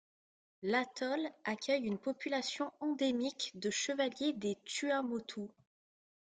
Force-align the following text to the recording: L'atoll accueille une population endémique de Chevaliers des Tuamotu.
L'atoll 0.63 1.29
accueille 1.45 1.83
une 1.85 1.99
population 1.99 2.71
endémique 2.79 3.51
de 3.53 3.69
Chevaliers 3.69 4.33
des 4.33 4.57
Tuamotu. 4.65 5.43